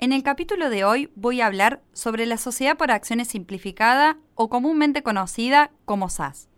[0.00, 4.48] En el capítulo de hoy voy a hablar sobre la sociedad por acciones simplificada o
[4.48, 6.48] comúnmente conocida como SAS.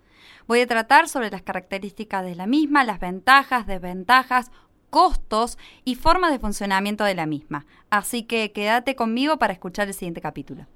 [0.47, 4.51] Voy a tratar sobre las características de la misma, las ventajas, desventajas,
[4.91, 5.57] costos
[5.87, 7.65] y formas de funcionamiento de la misma.
[7.89, 10.67] Así que quédate conmigo para escuchar el siguiente capítulo.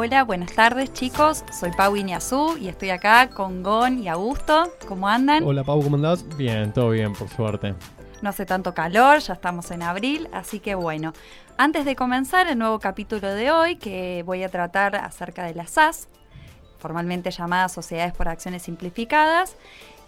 [0.00, 4.72] Hola, buenas tardes chicos, soy Pau Iñazú y estoy acá con Gon y Augusto.
[4.86, 5.42] ¿Cómo andan?
[5.42, 6.24] Hola Pau, ¿cómo andás?
[6.36, 7.74] Bien, todo bien, por suerte.
[8.22, 11.14] No hace tanto calor, ya estamos en abril, así que bueno.
[11.56, 15.70] Antes de comenzar el nuevo capítulo de hoy, que voy a tratar acerca de las
[15.70, 16.06] SAS,
[16.78, 19.56] formalmente llamadas Sociedades por Acciones Simplificadas,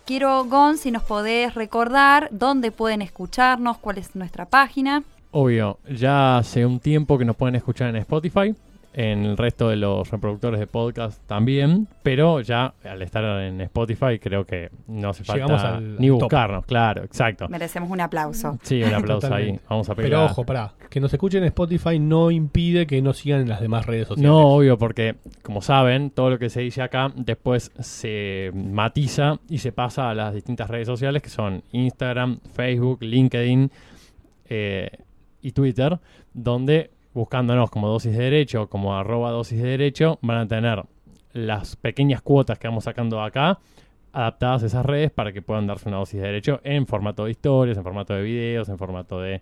[0.07, 5.03] quiero, Gon, si nos podés recordar dónde pueden escucharnos, cuál es nuestra página.
[5.33, 8.55] Obvio, ya hace un tiempo que nos pueden escuchar en Spotify,
[8.92, 14.19] en el resto de los reproductores de podcast también, pero ya al estar en Spotify
[14.19, 17.48] creo que no hace falta ni buscarnos, claro, exacto.
[17.48, 18.58] Merecemos un aplauso.
[18.62, 19.58] Sí, un aplauso ahí.
[19.68, 20.11] Vamos a pegar.
[20.11, 23.61] Pero ojo, pará, que nos escuchen en Spotify no impide que nos sigan en las
[23.61, 24.28] demás redes sociales.
[24.28, 29.58] No, obvio, porque como saben, todo lo que se dice acá después se matiza y
[29.58, 33.70] se pasa a las distintas redes sociales que son Instagram, Facebook, LinkedIn
[34.48, 34.91] eh,
[35.42, 35.98] y Twitter,
[36.34, 40.84] donde buscándonos como dosis de derecho, como arroba dosis de derecho, van a tener
[41.33, 43.58] las pequeñas cuotas que vamos sacando acá
[44.12, 47.30] adaptadas a esas redes para que puedan darse una dosis de derecho en formato de
[47.30, 49.41] historias, en formato de videos, en formato de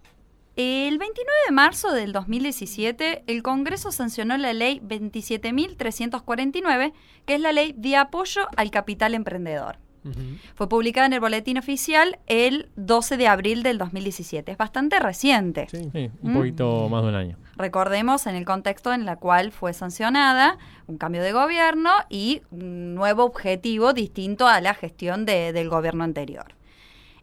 [0.55, 6.93] el 29 de marzo del 2017, el Congreso sancionó la ley 27.349,
[7.25, 9.79] que es la ley de apoyo al capital emprendedor.
[10.55, 14.51] Fue publicada en el boletín oficial el 12 de abril del 2017.
[14.51, 15.67] Es bastante reciente.
[15.71, 15.89] Sí,
[16.21, 17.37] un poquito más de un año.
[17.55, 22.95] Recordemos en el contexto en el cual fue sancionada, un cambio de gobierno y un
[22.95, 26.53] nuevo objetivo distinto a la gestión del gobierno anterior.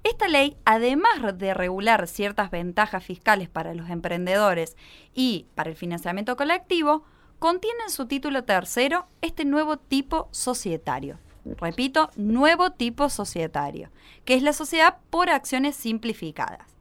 [0.02, 4.76] Esta ley, además de regular ciertas ventajas fiscales para los emprendedores
[5.14, 7.04] y para el financiamiento colectivo,
[7.38, 11.18] contiene en su título tercero este nuevo tipo societario.
[11.44, 13.90] Repito, nuevo tipo societario,
[14.24, 16.76] que es la sociedad por acciones simplificadas.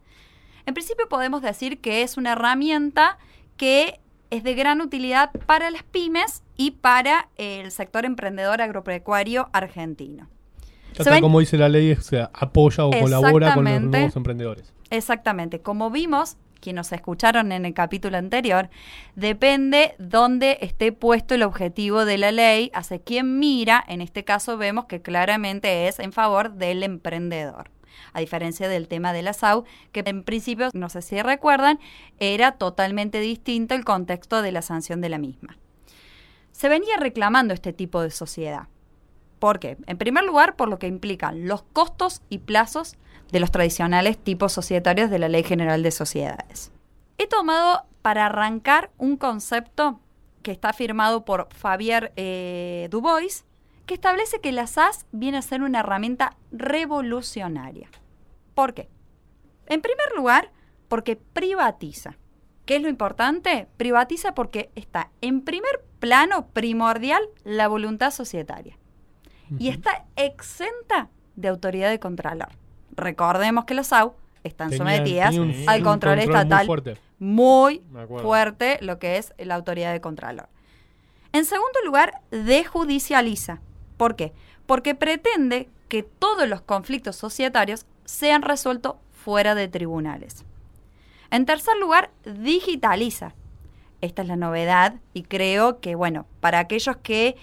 [0.65, 3.17] En principio podemos decir que es una herramienta
[3.57, 3.99] que
[4.29, 10.29] es de gran utilidad para las pymes y para el sector emprendedor agropecuario argentino
[11.21, 14.73] como dice la ley, se apoya o colabora con los nuevos emprendedores.
[14.89, 15.61] Exactamente.
[15.61, 18.69] Como vimos, quienes nos escucharon en el capítulo anterior,
[19.15, 24.57] depende dónde esté puesto el objetivo de la ley, hacia quién mira, en este caso
[24.57, 27.71] vemos que claramente es en favor del emprendedor.
[28.13, 31.79] A diferencia del tema de la SAU, que en principio, no sé si recuerdan,
[32.19, 35.57] era totalmente distinto el contexto de la sanción de la misma.
[36.51, 38.67] Se venía reclamando este tipo de sociedad
[39.39, 39.77] ¿Por qué?
[39.87, 42.97] En primer lugar, por lo que implican los costos y plazos
[43.31, 46.71] de los tradicionales tipos societarios de la Ley General de Sociedades.
[47.17, 49.99] He tomado para arrancar un concepto
[50.43, 53.45] que está firmado por Fabier eh, Dubois,
[53.85, 57.89] que establece que la SAS viene a ser una herramienta revolucionaria.
[58.55, 58.89] ¿Por qué?
[59.67, 60.51] En primer lugar,
[60.87, 62.17] porque privatiza.
[62.65, 63.67] ¿Qué es lo importante?
[63.77, 68.78] Privatiza porque está en primer plano primordial la voluntad societaria
[69.57, 72.49] y está exenta de autoridad de contralor.
[72.95, 74.13] Recordemos que los SAU
[74.43, 76.97] están Tenía- sometidas un- al control, muy estatal fuerte.
[77.19, 78.25] muy Me acuerdo.
[78.27, 80.47] fuerte lo que es la autoridad de Contralor.
[81.33, 83.59] En segundo lugar, dejudicializa.
[83.97, 84.33] ¿Por qué?
[84.65, 90.45] Porque pretende que todos los conflictos societarios sean resueltos fuera de tribunales.
[91.31, 93.33] En tercer lugar, digitaliza.
[94.01, 97.35] Esta es la novedad y creo que, bueno, para aquellos que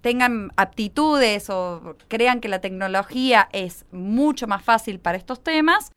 [0.00, 5.90] tengan aptitudes o crean que la tecnología es mucho más fácil para estos temas,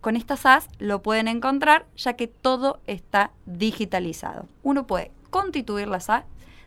[0.00, 4.46] con esta SAS lo pueden encontrar ya que todo está digitalizado.
[4.62, 6.24] Uno puede constituir la SAS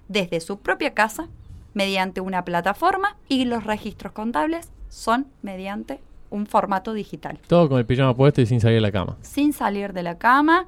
[0.08, 1.28] desde su propia casa
[1.74, 7.86] mediante una plataforma y los registros contables son mediante un formato digital, Todo con el
[7.86, 9.18] pijama puesto y sin salir de la cama.
[9.22, 10.66] sin salir de la cama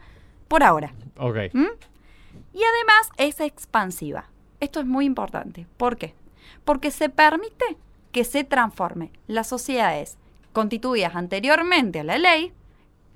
[0.48, 0.94] por ahora.
[1.18, 1.38] Ok.
[1.54, 1.66] ¿Mm?
[2.54, 4.25] Y además es expansiva.
[4.63, 5.68] Esto es muy importante.
[5.75, 6.15] ¿Por qué?
[6.63, 7.75] Porque se permite
[8.13, 10.18] que se transforme las sociedades
[10.54, 12.54] constituidas anteriormente a la ley,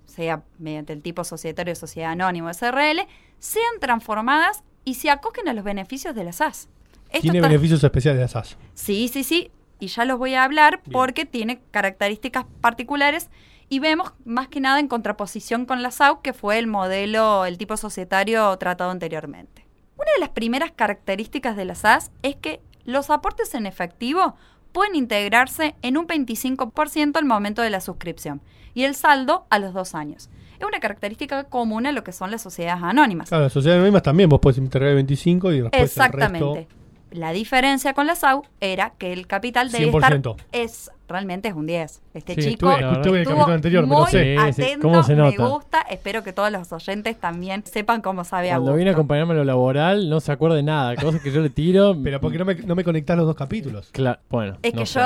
[0.06, 3.08] sea mediante el tipo societario, sociedad anónima, SRL,
[3.40, 6.68] sean transformadas y se acogen a los beneficios de la SAS.
[7.12, 8.58] Esto Tiene beneficios especiales de SAS.
[8.74, 9.50] Sí, sí, sí.
[9.80, 10.92] Y ya los voy a hablar Bien.
[10.92, 13.30] porque tiene características particulares
[13.70, 17.58] y vemos más que nada en contraposición con la SAU, que fue el modelo, el
[17.58, 19.67] tipo societario tratado anteriormente.
[20.08, 24.36] Una de las primeras características de la SAS es que los aportes en efectivo
[24.72, 28.40] pueden integrarse en un 25% al momento de la suscripción
[28.74, 30.30] y el saldo a los dos años.
[30.60, 33.28] Es una característica común a lo que son las sociedades anónimas.
[33.28, 36.38] Claro, las sociedades anónimas también vos podés entregar el 25 y después Exactamente.
[36.38, 36.77] el resto...
[37.12, 39.96] La diferencia con la SAU era que el capital 100%.
[40.36, 42.02] estar es realmente es un 10.
[42.14, 44.36] Este Sí, chico estuve- Estuve en el estuvo capítulo anterior, me lo muy sé.
[44.36, 45.82] Sí, atento, ¿Cómo se me gusta.
[45.90, 49.38] Espero que todos los oyentes también sepan cómo sabe a Cuando viene a acompañarme a
[49.38, 50.96] lo laboral, no se acuerda de nada.
[50.98, 51.96] Cosas que yo le tiro.
[52.04, 53.92] Pero porque no me, no me conectás los dos capítulos.
[53.94, 54.58] Cla- bueno.
[54.62, 55.00] Es no que sé.
[55.00, 55.06] yo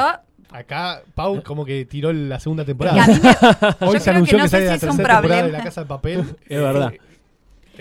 [0.53, 3.07] Acá Pau como que tiró la segunda que temporada.
[3.07, 3.13] me,
[3.88, 5.21] Hoy yo se creo anunció que que, no sale sé la si es un tercera
[5.21, 5.51] temporada de.
[5.51, 6.19] La Casa de Papel.
[6.50, 6.94] Es verdad.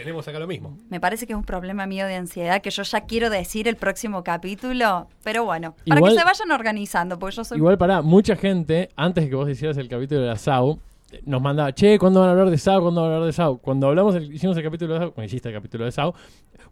[0.00, 0.76] Tenemos acá lo mismo.
[0.88, 3.76] me parece que es un problema mío de ansiedad que yo ya quiero decir el
[3.76, 8.02] próximo capítulo, pero bueno, para Igual- que se vayan organizando, porque yo soy Igual para
[8.02, 10.79] mucha gente, antes de que vos hicieras el capítulo de la SAU,
[11.25, 12.82] nos mandaba, che, ¿cuándo van a hablar de SAU?
[12.82, 13.58] ¿Cuándo van a hablar de SAU?
[13.58, 16.14] Cuando hablamos, el- hicimos el capítulo de SAU, cuando hiciste el capítulo de SAU,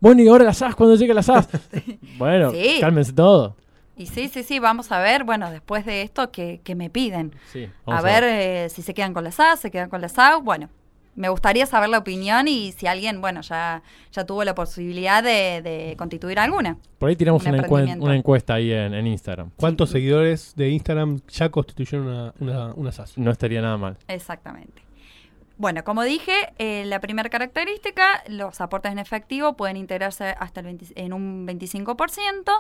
[0.01, 1.49] bueno, y ahora la SAS, ¿cuándo llega la SAS?
[2.19, 2.79] bueno, Sí.
[2.81, 3.57] cálmense todo.
[3.97, 7.35] Y sí, sí, sí, vamos a ver, bueno, después de esto, que, que me piden.
[7.53, 10.41] Sí, A ver eh, si se quedan con la SAS, se quedan con la SAU.
[10.41, 10.69] Bueno,
[11.19, 13.83] me gustaría saber la opinión y si alguien, bueno, ya,
[14.13, 16.79] ya tuvo la posibilidad de, de constituir alguna.
[16.99, 18.05] Por ahí tiramos un una, encue- emprendimiento.
[18.05, 19.51] una encuesta ahí en, en Instagram.
[19.57, 23.19] ¿Cuántos seguidores de Instagram ya constituyeron una, una, una SAS?
[23.19, 23.97] No estaría nada mal.
[24.09, 24.83] Exactamente.
[25.57, 30.67] Bueno, como dije, eh, la primera característica, los aportes en efectivo pueden integrarse hasta el
[30.67, 32.53] 20 en un 25%.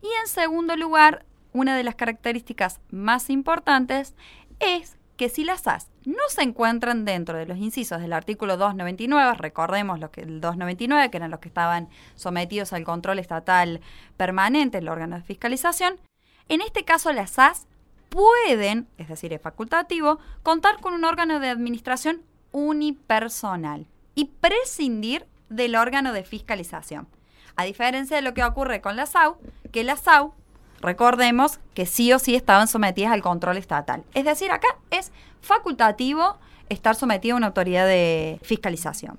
[0.00, 4.14] Y en segundo lugar, una de las características más importantes
[4.60, 9.34] es que si las SAS no se encuentran dentro de los incisos del artículo 299,
[9.34, 13.82] recordemos lo que el 299, que eran los que estaban sometidos al control estatal
[14.16, 16.00] permanente, el órgano de fiscalización,
[16.48, 17.66] en este caso las SAS
[18.08, 25.76] pueden, es decir, es facultativo, contar con un órgano de administración unipersonal y prescindir del
[25.76, 27.06] órgano de fiscalización.
[27.54, 29.36] A diferencia de lo que ocurre con la SAU,
[29.72, 30.32] que la SAU,
[30.80, 34.04] recordemos que sí o sí estaban sometidas al control estatal.
[34.14, 36.36] Es decir, acá es facultativo
[36.68, 39.18] estar sometido a una autoridad de fiscalización.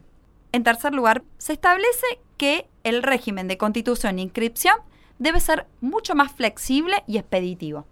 [0.52, 4.76] En tercer lugar, se establece que el régimen de constitución e inscripción
[5.20, 7.86] debe ser mucho más flexible y expeditivo.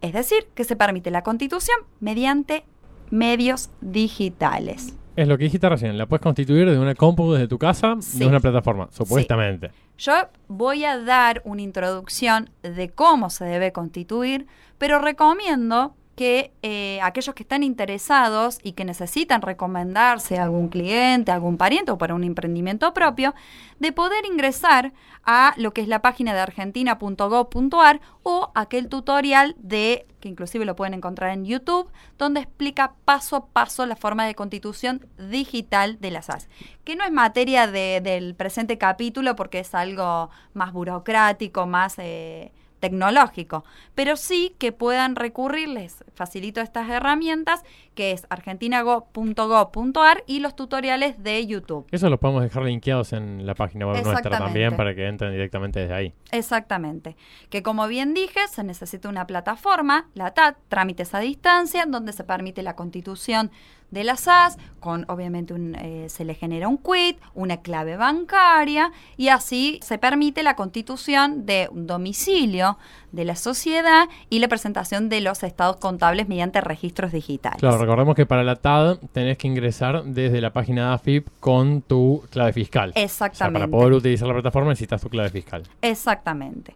[0.00, 2.64] Es decir, que se permite la constitución mediante
[3.10, 4.94] medios digitales.
[5.14, 8.18] Es lo que dijiste recién, la puedes constituir desde una compu desde tu casa, Sí.
[8.20, 9.70] de una plataforma, supuestamente.
[9.98, 10.12] Yo
[10.48, 14.46] voy a dar una introducción de cómo se debe constituir,
[14.78, 21.30] pero recomiendo que eh, aquellos que están interesados y que necesitan recomendarse a algún cliente,
[21.30, 23.34] a algún pariente o para un emprendimiento propio,
[23.78, 24.92] de poder ingresar
[25.24, 30.76] a lo que es la página de argentina.gov.ar o aquel tutorial de, que inclusive lo
[30.76, 36.10] pueden encontrar en YouTube, donde explica paso a paso la forma de constitución digital de
[36.10, 36.48] las SAS.
[36.84, 41.94] Que no es materia de- del presente capítulo porque es algo más burocrático, más...
[41.98, 42.52] eh,
[42.82, 47.62] tecnológico, pero sí que puedan recurrirles, facilito estas herramientas,
[47.94, 51.86] que es argentinago.gov.ar y los tutoriales de YouTube.
[51.90, 55.80] Eso los podemos dejar linkeados en la página web nuestra también para que entren directamente
[55.80, 56.14] desde ahí.
[56.30, 57.16] Exactamente.
[57.50, 62.24] Que como bien dije, se necesita una plataforma, la TAT, trámites a distancia, donde se
[62.24, 63.50] permite la constitución
[63.92, 68.90] de la SAS, con obviamente un, eh, se le genera un quit, una clave bancaria,
[69.18, 72.78] y así se permite la constitución de un domicilio
[73.12, 77.60] de la sociedad y la presentación de los estados contables mediante registros digitales.
[77.60, 81.82] Claro, recordemos que para la TAD tenés que ingresar desde la página de AFIP con
[81.82, 82.90] tu clave fiscal.
[82.90, 83.60] O sea, Exactamente.
[83.60, 85.62] para poder utilizar la plataforma necesitas tu clave fiscal.
[85.82, 86.74] Exactamente.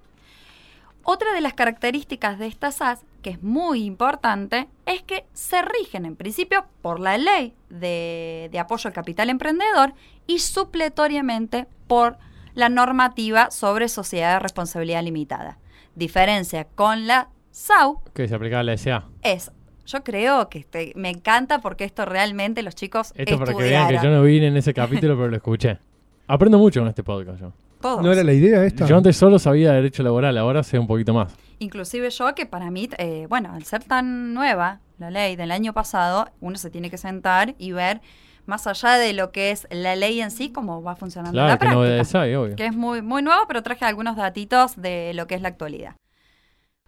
[1.08, 6.04] Otra de las características de esta SAS, que es muy importante, es que se rigen
[6.04, 9.94] en principio por la ley de, de apoyo al capital emprendedor
[10.26, 12.16] y supletoriamente por
[12.54, 15.58] la normativa sobre sociedad de responsabilidad limitada.
[15.94, 19.04] Diferencia con la SAU Que se aplica a la SA.
[19.22, 19.52] es,
[19.86, 23.88] yo creo que este- me encanta porque esto realmente los chicos Esto para que vean
[23.88, 25.78] que yo no vine en ese capítulo, pero lo escuché.
[26.26, 27.52] Aprendo mucho con este podcast yo.
[27.80, 28.02] Todos.
[28.02, 28.86] ¿No era la idea esta?
[28.86, 31.34] Yo antes solo sabía de derecho laboral, ahora sé un poquito más.
[31.58, 35.72] Inclusive yo que para mí, eh, bueno, al ser tan nueva la ley del año
[35.72, 38.00] pasado, uno se tiene que sentar y ver
[38.46, 41.58] más allá de lo que es la ley en sí, cómo va funcionando Claro, la
[41.58, 42.20] que práctica.
[42.22, 42.56] hay, obvio.
[42.56, 45.94] Que es muy, muy nuevo, pero traje algunos datitos de lo que es la actualidad.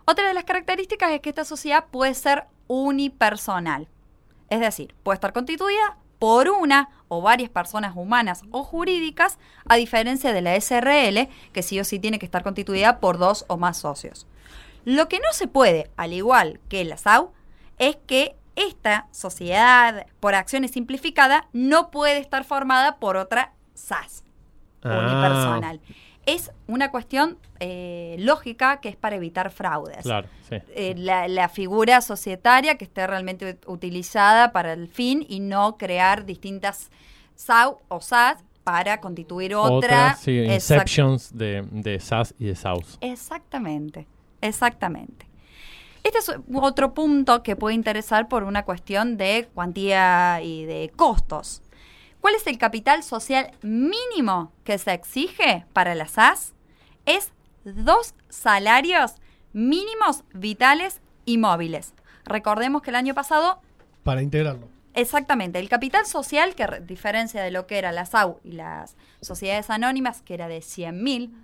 [0.06, 3.88] Otra de las características es que esta sociedad puede ser unipersonal.
[4.50, 10.32] Es decir, puede estar constituida por una o varias personas humanas o jurídicas, a diferencia
[10.32, 13.78] de la SRL, que sí o sí tiene que estar constituida por dos o más
[13.78, 14.26] socios.
[14.84, 17.32] Lo que no se puede, al igual que la SAU,
[17.78, 24.24] es que esta sociedad por acciones simplificada no puede estar formada por otra SAS
[24.82, 25.80] Ah, unipersonal.
[26.28, 30.02] Es una cuestión eh, lógica que es para evitar fraudes.
[30.02, 30.56] Claro, sí.
[30.74, 35.76] Eh, la, la figura societaria que esté realmente ut- utilizada para el fin y no
[35.78, 36.90] crear distintas
[37.34, 39.72] SAU o SAS para constituir otra.
[39.76, 42.98] Otras, sí, inceptions de, de SAS y de SAUS.
[43.00, 44.06] Exactamente,
[44.42, 45.26] exactamente.
[46.04, 51.62] Este es otro punto que puede interesar por una cuestión de cuantía y de costos.
[52.20, 56.54] ¿Cuál es el capital social mínimo que se exige para la SAS?
[57.06, 57.32] Es
[57.64, 59.14] dos salarios
[59.52, 61.94] mínimos vitales y móviles.
[62.24, 63.60] Recordemos que el año pasado
[64.02, 64.68] Para integrarlo.
[64.94, 68.96] Exactamente, el capital social, que a diferencia de lo que era la SAU y las
[69.20, 71.34] sociedades anónimas, que era de 100 mil,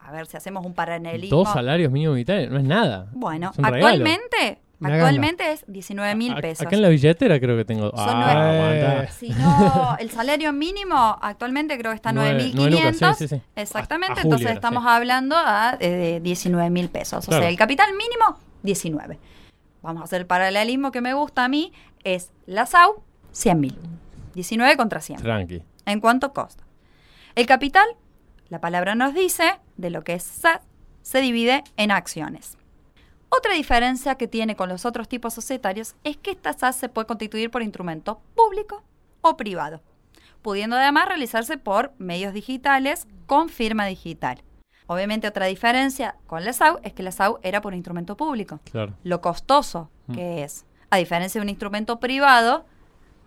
[0.00, 1.38] a ver si hacemos un paralelismo.
[1.38, 3.08] Dos salarios mínimos vitales, no es nada.
[3.12, 4.04] Bueno, Es regalo.
[4.82, 6.66] Actualmente, es 19 mil pesos.
[6.66, 7.90] Acá en la billetera creo que tengo.
[7.90, 9.06] Son ah.
[9.18, 13.14] Si no, el salario mínimo actualmente creo que está Nueve- nueve lucas, 9.500.
[13.16, 13.42] sí, sí, sí.
[13.56, 14.88] Exactamente, A- a julio entonces estamos sí.
[14.88, 17.24] hablando a, de 19 mil pesos.
[17.24, 17.42] O Claro.
[17.42, 19.18] sea, el capital mínimo, 19.
[19.82, 21.72] Vamos a hacer el paralelismo que me gusta a mí,
[22.04, 23.02] es la SAU,
[23.32, 23.78] 100 mil.
[24.34, 25.20] 19 contra 100.
[25.22, 25.62] Tranqui.
[25.86, 26.64] ¿En cuánto costa?
[27.34, 27.86] El capital,
[28.48, 29.44] la palabra nos dice,
[29.76, 30.60] de lo que es SAS,
[31.02, 32.56] se divide en acciones.
[33.36, 37.06] Otra diferencia que tiene con los otros tipos societarios es que esta SAS se puede
[37.06, 38.82] constituir por instrumento público
[39.22, 39.80] o privado,
[40.42, 44.42] pudiendo además realizarse por medios digitales con firma digital.
[44.86, 48.94] Obviamente otra diferencia con la SAU es que la SAU era por instrumento público Claro.
[49.02, 50.12] lo costoso Mm.
[50.14, 52.66] que es, a diferencia de un instrumento privado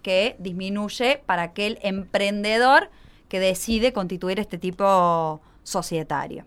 [0.04, 2.92] que disminuye para aquel emprendedor
[3.28, 6.46] que decide constituir este tipo societario.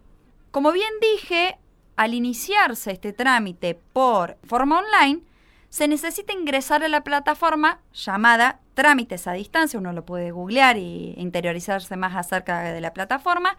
[0.52, 1.58] Como bien dije,
[2.00, 5.20] al iniciarse este trámite por forma online,
[5.68, 11.12] se necesita ingresar a la plataforma llamada Trámites a Distancia, uno lo puede googlear y
[11.18, 13.58] interiorizarse más acerca de la plataforma,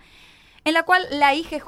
[0.66, 1.68] en la cual la IGJ,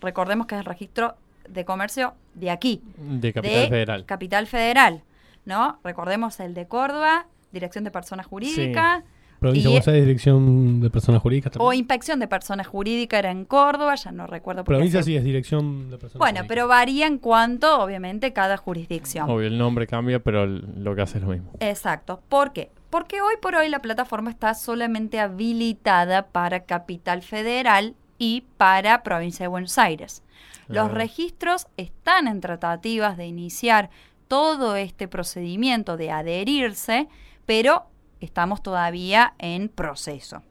[0.00, 1.16] recordemos que es el registro
[1.50, 4.06] de comercio de aquí, De Capital de Federal.
[4.06, 5.02] Capital Federal,
[5.44, 5.78] ¿no?
[5.84, 9.04] Recordemos el de Córdoba, Dirección de Personas Jurídicas,
[9.40, 11.72] Provincia de Buenos Aires, Dirección de Personas Jurídicas o.
[11.72, 14.64] Inspección de Personas Jurídicas era en Córdoba, ya no recuerdo.
[14.64, 16.48] porque Provincia sí es Dirección de Personas Bueno, Jurídicas.
[16.48, 19.28] pero varía en cuanto, obviamente, cada jurisdicción.
[19.30, 21.50] Obvio, el nombre cambia, pero el- lo que hace es lo mismo.
[21.60, 22.20] Exacto.
[22.28, 22.70] ¿Por qué?
[22.90, 29.44] Porque hoy por hoy la plataforma está solamente habilitada para Capital Federal y para Provincia
[29.44, 30.22] de Buenos Aires.
[30.68, 30.94] Los Ah.
[30.94, 33.90] registros están en tratativas de iniciar
[34.28, 37.08] todo este procedimiento de adherirse,
[37.44, 37.84] pero
[38.20, 40.42] estamos todavía en proceso.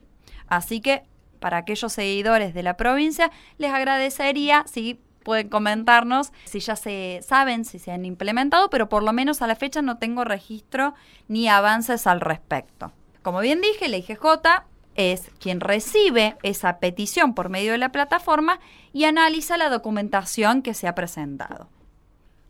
[0.48, 1.04] Así que
[1.40, 7.64] para aquellos seguidores de la provincia, les agradecería si pueden comentarnos si ya se saben,
[7.64, 10.94] si se han implementado, pero por lo menos a la fecha no tengo registro
[11.26, 12.92] ni avances al respecto.
[13.22, 14.22] Como bien dije, la IGJ
[14.94, 18.60] es quien recibe esa petición por medio de la plataforma
[18.92, 21.68] y analiza la documentación que se ha presentado.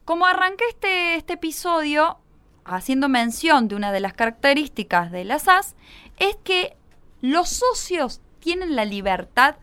[0.04, 2.18] Como arranqué este, este episodio
[2.66, 5.76] haciendo mención de una de las características de la SAS,
[6.18, 6.76] es que
[7.20, 9.56] los socios tienen la libertad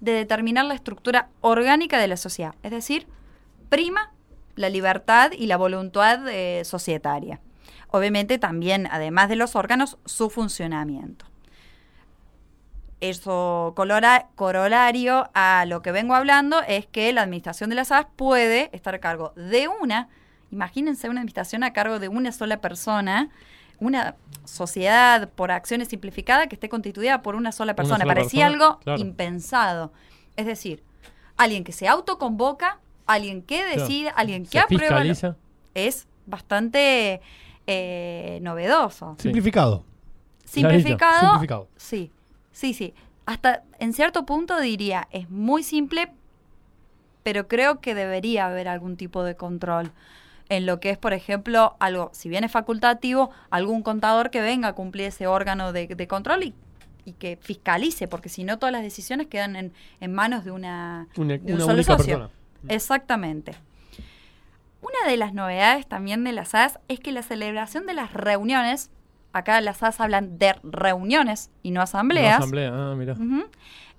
[0.00, 3.06] de determinar la estructura orgánica de la sociedad, es decir,
[3.68, 4.12] prima
[4.54, 7.40] la libertad y la voluntad eh, societaria.
[7.88, 11.26] Obviamente también, además de los órganos, su funcionamiento.
[13.00, 18.70] Eso corolario a lo que vengo hablando es que la administración de las SAS puede
[18.72, 20.08] estar a cargo de una,
[20.56, 23.28] imagínense una administración a cargo de una sola persona,
[23.78, 27.98] una sociedad por acciones simplificada que esté constituida por una sola persona.
[28.00, 29.00] sola Parecía persona, algo claro.
[29.00, 29.92] impensado.
[30.36, 30.82] Es decir,
[31.36, 35.02] alguien que se autoconvoca, alguien que decide, alguien que Se aprueba.
[35.02, 35.36] fiscaliza.
[35.74, 37.20] Es bastante
[37.66, 39.14] eh, novedoso.
[39.18, 39.24] Sí.
[39.24, 39.84] Simplificado.
[40.46, 41.20] Simplificado.
[41.20, 41.68] Simplificado.
[41.76, 42.10] Sí,
[42.52, 42.94] sí, sí.
[43.26, 46.12] Hasta en cierto punto diría, es muy simple,
[47.24, 49.92] pero creo que debería haber algún tipo de control
[50.48, 54.68] en lo que es, por ejemplo, algo, si bien es facultativo, algún contador que venga
[54.68, 56.54] a cumplir ese órgano de, de control y,
[57.04, 61.08] y que fiscalice, porque si no todas las decisiones quedan en, en manos de una,
[61.16, 62.18] Una, de un una solo única socio.
[62.18, 62.30] persona.
[62.68, 63.54] Exactamente.
[64.82, 68.90] Una de las novedades también de las SAS es que la celebración de las reuniones,
[69.32, 73.16] acá las SAS hablan de reuniones y no asambleas, asamblea, ah, mira.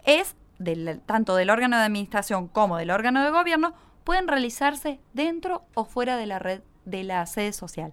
[0.06, 3.74] es del- tanto del órgano de administración como del órgano de gobierno,
[4.08, 7.92] pueden realizarse dentro o fuera de la red de la sede social.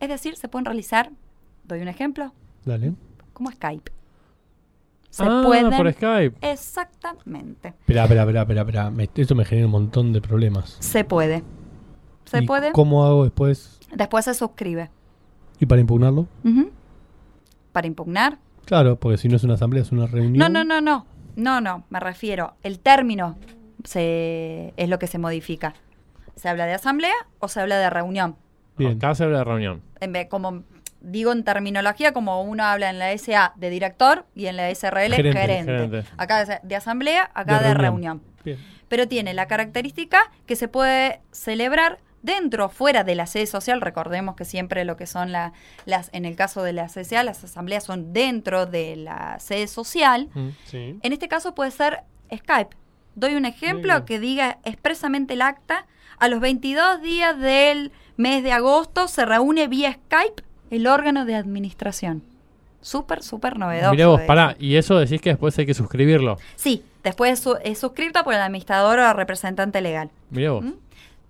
[0.00, 1.12] Es decir, se pueden realizar,
[1.62, 2.32] doy un ejemplo,
[2.64, 2.94] Dale.
[3.32, 3.92] como Skype.
[5.10, 5.70] Se ah, pueden.
[5.70, 6.36] por Skype.
[6.40, 7.68] Exactamente.
[7.68, 8.92] Espera, espera, espera, espera.
[9.14, 10.78] esto me genera un montón de problemas.
[10.80, 11.44] Se puede.
[12.24, 12.72] Se ¿Y puede.
[12.72, 13.78] ¿Cómo hago después?
[13.94, 14.90] Después se suscribe.
[15.60, 16.26] ¿Y para impugnarlo?
[17.70, 18.38] Para impugnar.
[18.64, 20.38] Claro, porque si no es una asamblea, es una reunión.
[20.38, 21.06] No, no, no, no.
[21.36, 22.54] No, no, me refiero.
[22.64, 23.36] El término
[23.84, 25.74] se, es lo que se modifica.
[26.36, 28.36] ¿Se habla de asamblea o se habla de reunión?
[28.76, 28.96] Bien.
[28.96, 29.82] Acá se habla de reunión.
[30.00, 30.64] En vez, como
[31.00, 35.14] digo en terminología, como uno habla en la SA de director y en la SRL
[35.14, 35.72] Gerente, gerente.
[35.72, 36.04] gerente.
[36.16, 38.20] Acá de asamblea, acá De de, reunión.
[38.20, 38.22] reunión.
[38.44, 38.58] Bien.
[38.88, 43.80] Pero tiene la característica que se puede celebrar dentro o fuera de la sede social.
[43.82, 45.52] Recordemos que siempre lo que son la-
[45.84, 50.30] las, en el caso de la CSA, las asambleas son dentro de la sede social.
[50.34, 50.48] Mm.
[50.64, 50.98] Sí.
[51.02, 52.00] En este caso puede ser
[52.34, 52.74] Skype.
[53.14, 55.86] Doy un ejemplo que diga expresamente el acta.
[56.18, 61.34] A los 22 días del mes de agosto se reúne vía Skype el órgano de
[61.34, 62.22] administración.
[62.80, 63.92] Súper, súper novedoso.
[63.92, 66.36] Mirá vos, pará, y eso decís que después hay que suscribirlo.
[66.56, 70.10] Sí, después es, su- es suscrito por el administrador o representante legal.
[70.30, 70.64] Mirá vos.
[70.64, 70.72] ¿Mm?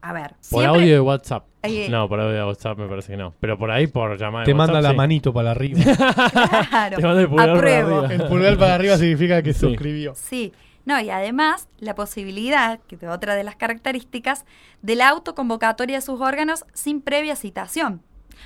[0.03, 1.44] A ver, Por siempre- audio de WhatsApp.
[1.62, 3.33] Eh, No, por audio de WhatsApp me parece que no.
[3.40, 4.97] Pero por ahí, por llamada de Te manda WhatsApp, la sí.
[4.97, 5.81] manito para arriba.
[6.68, 8.09] Claro, Te manda el pulgar para arriba.
[8.14, 9.61] El pulgar para arriba significa que Sí.
[9.61, 10.12] suscribió.
[10.14, 10.53] Sí,
[10.85, 14.44] no, y además la posibilidad, que de otra de las características,
[14.83, 18.03] de la autoconvocatoria de sus órganos sin previa citación.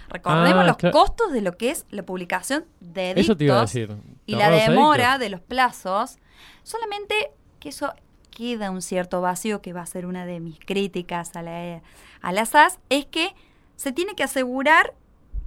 [0.09, 0.93] Recordemos Ah, los claro.
[0.97, 3.97] costos de lo que es la publicación de edictos Eso te iba a decir.
[4.27, 5.21] y ¿Te la demora edictos?
[5.21, 6.19] de los plazos.
[6.63, 7.93] Solamente que eso
[8.31, 11.81] queda un cierto vacío, que va a ser una de mis críticas a la,
[12.21, 13.35] a la SAS, es que
[13.77, 14.95] se tiene que asegurar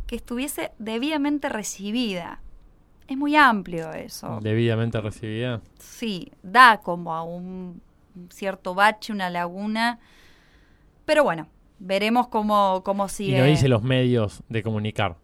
[0.08, 2.42] que estuviese debidamente recibida.
[3.12, 4.40] Es muy amplio eso.
[4.42, 5.60] Debidamente recibida.
[5.80, 7.82] Sí, da como a un
[8.30, 10.00] cierto bache, una laguna.
[11.04, 11.48] Pero bueno,
[11.80, 13.36] veremos cómo, cómo sigue.
[13.38, 15.18] Y no dice los medios de comunicar.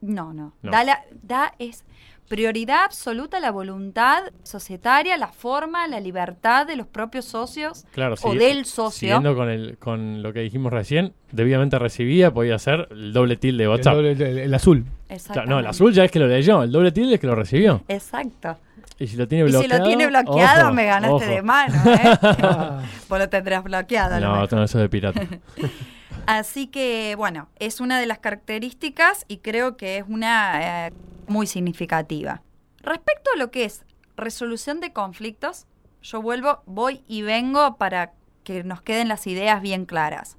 [0.00, 0.54] No, no.
[0.62, 0.70] No.
[0.70, 1.84] Da, la- da es
[2.28, 8.34] prioridad absoluta la voluntad societaria, la forma, la libertad de los propios socios Claro, o
[8.34, 8.98] del socio.
[9.16, 13.58] Siguiendo con, el, con lo que dijimos recién, debidamente recibida podía ser el doble tilde
[13.58, 13.94] de El, WhatsApp.
[13.96, 14.84] doble- el- el azul.
[15.32, 17.34] Claro, no, el azul ya es que lo leyó, el doble tilde es que lo
[17.34, 17.82] recibió.
[17.88, 18.58] Exacto.
[19.00, 19.78] Y si lo tiene Y si bloqueado.
[19.82, 21.24] lo tiene bloqueado, ojo, me ganaste ojo.
[21.26, 22.86] de mano, ¿eh?
[23.08, 24.18] Vos lo tendrás bloqueado.
[24.20, 25.22] No, no, eso es de pirata.
[26.28, 30.92] Así que, bueno, es una de las características y creo que es una eh,
[31.26, 32.42] muy significativa.
[32.82, 35.64] Respecto a lo que es resolución de conflictos,
[36.02, 38.12] yo vuelvo, voy y vengo para
[38.44, 40.36] que nos queden las ideas bien claras.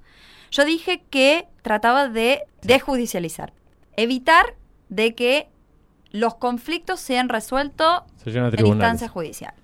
[0.51, 3.51] Yo dije que trataba de desjudicializar,
[3.97, 4.53] evitar
[4.89, 5.49] de que
[6.11, 9.55] los conflictos sean resueltos Se en instancia judicial.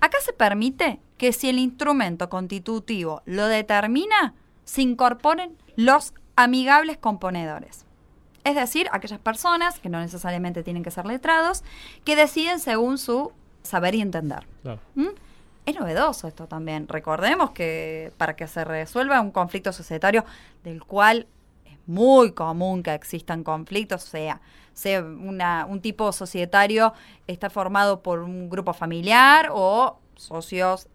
[0.00, 7.84] Acá se permite que si el instrumento constitutivo lo determina, se incorporen los amigables componedores.
[8.44, 11.64] Es decir, aquellas personas, que no necesariamente tienen que ser letrados,
[12.04, 14.46] que deciden según su saber y entender.
[14.62, 14.80] Claro.
[14.94, 15.06] ¿Mm?
[15.64, 16.86] Es novedoso esto también.
[16.88, 20.24] Recordemos que para que se resuelva un conflicto societario
[20.62, 21.26] del cual
[21.64, 24.42] es muy común que existan conflictos, sea,
[24.74, 26.92] sea una- un tipo societario
[27.26, 30.86] está formado por un grupo familiar o socios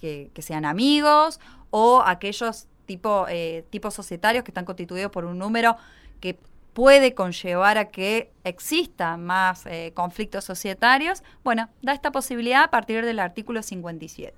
[0.00, 1.38] que, que sean amigos
[1.70, 5.76] o aquellos tipo, eh, tipos societarios que están constituidos por un número
[6.20, 6.38] que
[6.72, 13.04] puede conllevar a que existan más eh, conflictos societarios, bueno, da esta posibilidad a partir
[13.04, 14.34] del artículo 57.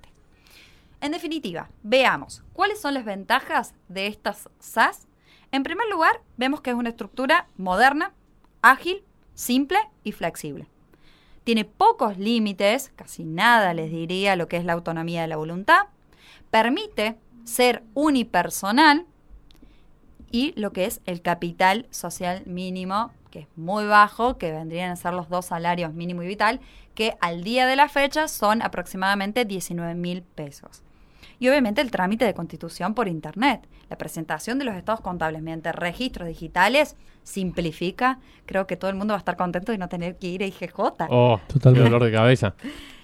[1.01, 5.07] En definitiva, veamos cuáles son las ventajas de estas SAS.
[5.51, 8.11] En primer lugar, vemos que es una estructura moderna,
[8.61, 10.67] ágil, simple y flexible.
[11.43, 15.87] Tiene pocos límites, casi nada les diría lo que es la autonomía de la voluntad.
[16.51, 19.05] Permite ser unipersonal
[20.31, 24.95] y lo que es el capital social mínimo, que es muy bajo, que vendrían a
[24.95, 26.59] ser los dos salarios mínimo y vital,
[26.93, 30.83] que al día de la fecha son aproximadamente 19 mil pesos.
[31.39, 33.67] Y obviamente el trámite de constitución por Internet.
[33.89, 38.19] La presentación de los estados contables mediante registros digitales simplifica.
[38.45, 40.45] Creo que todo el mundo va a estar contento de no tener que ir a
[40.45, 41.07] IGJ.
[41.09, 41.89] Oh, Totalmente.
[41.89, 42.53] dolor de cabeza.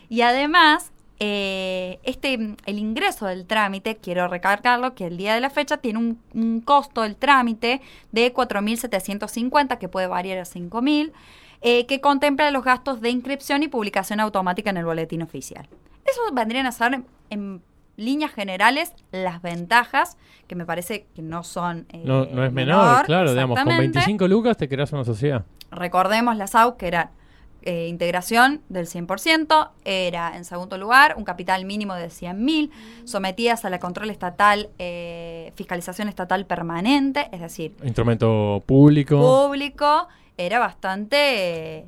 [0.07, 2.34] Y además, eh, este,
[2.65, 6.62] el ingreso del trámite, quiero recargarlo, que el día de la fecha tiene un, un
[6.62, 11.12] costo del trámite de 4.750, que puede variar a 5.000,
[11.62, 15.67] eh, que contempla los gastos de inscripción y publicación automática en el boletín oficial.
[16.06, 17.62] Eso vendrían a ser, en, en
[17.97, 21.88] líneas generales, las ventajas, que me parece que no son...
[21.89, 23.99] eh, No, no es menor, claro, digamos, con exactamente.
[23.99, 25.43] 25 lucas te creas una sociedad.
[25.71, 27.10] Recordemos la SAU, que era
[27.69, 32.71] eh, integración del 100%, era en segundo lugar un capital mínimo de 100.000,
[33.03, 39.17] sometidas a la control estatal, eh, fiscalización estatal permanente, es decir, Instrumento público.
[39.19, 41.17] público, era bastante...
[41.80, 41.86] eh,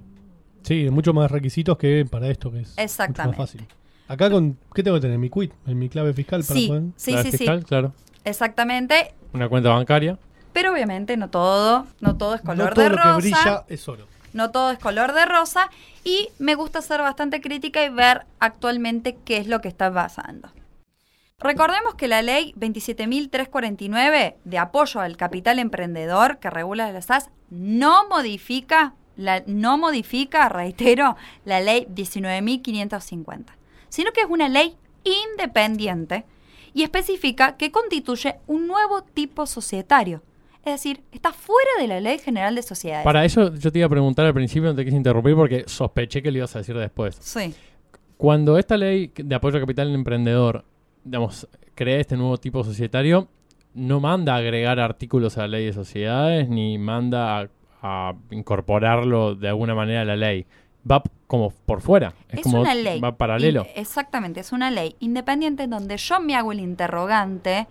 [0.64, 3.38] Sí, mucho más requisitos que para esto, que es Exactamente.
[3.38, 3.68] mucho más fácil.
[4.10, 5.18] Acá, con ¿qué tengo que tener?
[5.18, 5.54] ¿Mi quit?
[5.66, 6.44] ¿En mi clave fiscal?
[6.44, 6.84] Para sí, poder?
[6.98, 7.94] sí, clave sí, sí, fiscal, claro.
[8.26, 10.18] exactamente, Una cuenta bancaria.
[10.52, 13.12] pero obviamente no todo, no todo es color no todo de lo rosa.
[13.16, 14.08] que brilla es oro.
[14.34, 15.70] No todo es color de rosa
[16.04, 20.50] y me gusta ser bastante crítica y ver actualmente qué es lo que está pasando.
[21.40, 28.10] Recordemos que la ley 27.349 de apoyo al capital emprendedor que regula las SAS no
[28.10, 31.16] modifica, la, no modifica, reitero,
[31.46, 33.46] la ley 19.550,
[33.88, 36.26] sino que es una ley independiente
[36.74, 40.22] y especifica que constituye un nuevo tipo societario.
[40.66, 43.04] Es decir, está fuera de la Ley General de Sociedades.
[43.06, 46.22] Para eso yo te iba a preguntar al principio, no te quise interrumpir porque sospeché
[46.22, 47.18] que lo ibas a decir después.
[47.22, 47.54] Sí.
[48.18, 50.66] Cuando esta ley de apoyo al capital emprendedor,
[51.04, 53.30] digamos, crea este nuevo tipo societario,
[53.74, 57.48] no manda a agregar artículos a la ley de sociedades ni manda a,
[57.82, 60.46] a incorporarlo de alguna manera a la ley.
[60.90, 62.14] Va como por fuera.
[62.30, 63.00] Es, Es como una ley.
[63.00, 63.62] va paralelo.
[63.62, 67.68] In- exactamente, es una ley independiente en donde yo me hago el interrogante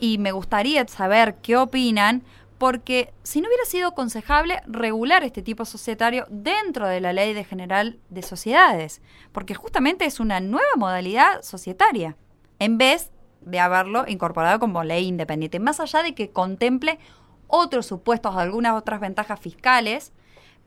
[0.00, 2.22] y me gustaría saber qué opinan,
[2.58, 7.44] porque si no hubiera sido aconsejable regular este tipo societario dentro de la ley de
[7.44, 9.02] general de sociedades,
[9.32, 12.16] porque justamente es una nueva modalidad societaria,
[12.58, 16.98] en vez de haberlo incorporado como ley independiente, más allá de que contemple
[17.46, 20.12] otros supuestos, algunas otras ventajas fiscales,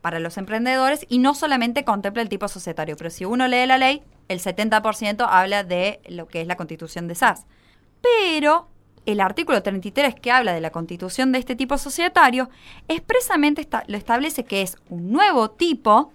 [0.00, 3.78] para los emprendedores y no solamente contempla el tipo societario, pero si uno lee la
[3.78, 7.46] ley, el 70% habla de lo que es la constitución de SAS.
[8.00, 8.68] Pero
[9.12, 12.50] el artículo 33 que habla de la constitución de este tipo societario
[12.88, 16.12] expresamente lo establece que es un nuevo tipo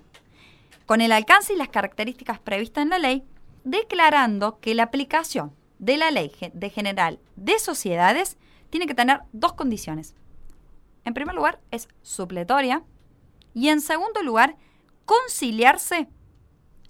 [0.86, 3.23] con el alcance y las características previstas en la ley,
[3.63, 8.38] declarando que la aplicación de la ley de general de sociedades
[8.69, 10.13] tiene que tener dos condiciones.
[11.03, 12.84] En primer lugar, es supletoria
[13.56, 14.56] y en segundo lugar,
[15.06, 16.08] conciliarse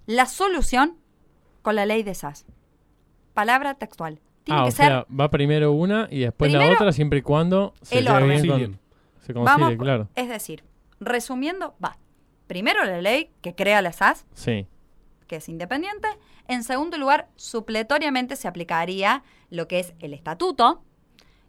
[0.04, 0.98] la solución
[1.62, 2.44] con la ley de SAS.
[3.32, 4.20] Palabra textual.
[4.44, 7.22] Tiene ah, que o ser sea, va primero una y después la otra siempre y
[7.22, 8.28] cuando se el orden.
[8.28, 8.80] bien con- Concilien.
[9.20, 10.08] se concilie, Vamos, claro.
[10.14, 10.64] es decir,
[11.00, 11.96] resumiendo, va.
[12.46, 14.66] Primero la ley que crea la SAS, Sí.
[15.26, 16.08] que es independiente.
[16.46, 20.82] En segundo lugar, supletoriamente se aplicaría lo que es el estatuto.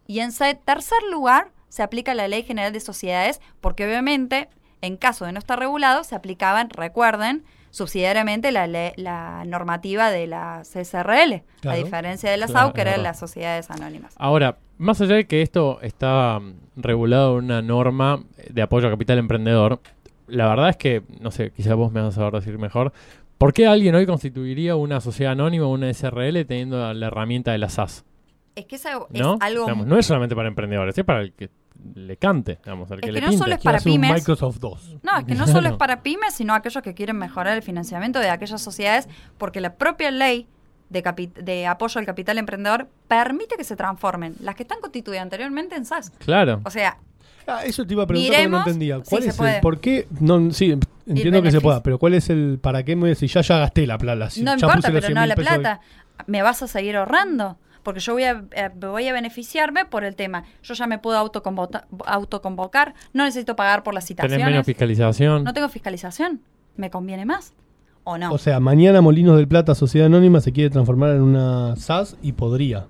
[0.06, 0.30] Y en
[0.64, 4.48] tercer lugar, se aplica la Ley General de Sociedades, porque obviamente,
[4.80, 7.44] en caso de no estar regulado, se aplicaban, recuerden,
[7.76, 12.80] subsidiariamente la, le- la normativa de la CSRL, a diferencia de la Claro, SAU, que
[12.80, 14.14] eran las sociedades anónimas.
[14.16, 18.90] Ahora, más allá de que esto está mm, regulado en una norma de apoyo a
[18.90, 19.80] capital emprendedor,
[20.26, 22.94] la verdad es que, no sé, quizás vos me vas a saber decir mejor,
[23.36, 27.58] ¿por qué alguien hoy constituiría una sociedad anónima o una SRL teniendo la herramienta de
[27.58, 28.06] la SAS?
[28.54, 29.36] Es que es ¿No?
[29.40, 29.64] algo...
[29.64, 31.50] Digamos, no es solamente para emprendedores, es para el que
[31.94, 33.44] le cante, digamos, al que Es le que no pinte.
[33.44, 34.12] solo es para pymes.
[34.12, 34.96] Microsoft 2.
[35.02, 38.18] No, es que no solo es para pymes, sino aquellos que quieren mejorar el financiamiento
[38.18, 39.08] de aquellas sociedades,
[39.38, 40.46] porque la propia ley
[40.90, 45.22] de, capi- de apoyo al capital emprendedor permite que se transformen las que están constituidas
[45.22, 46.10] anteriormente en SAS.
[46.18, 46.60] Claro.
[46.64, 46.98] O sea,
[47.48, 48.96] Ah, eso te iba a preguntar porque no entendía.
[49.04, 49.54] si ¿Cuál se es puede.
[49.56, 50.08] el por qué?
[50.18, 53.40] No, sí, entiendo que se pueda, pero ¿cuál es el para qué me si ya
[53.40, 54.30] ya gasté la plata?
[54.30, 55.80] Si no ya importa, puse los pero 100 no la plata.
[56.26, 57.56] Me vas a seguir ahorrando.
[57.86, 60.42] Porque yo voy a, eh, voy a beneficiarme por el tema.
[60.64, 62.94] Yo ya me puedo autoconvota- autoconvocar.
[63.12, 64.66] No necesito pagar por las Tenés menos citaciones.
[64.66, 65.44] fiscalización.
[65.44, 66.40] No tengo fiscalización.
[66.74, 67.52] ¿Me conviene más?
[68.02, 68.32] ¿O no?
[68.32, 72.32] O sea, mañana Molinos del Plata, Sociedad Anónima, se quiere transformar en una SAS y
[72.32, 72.86] podría.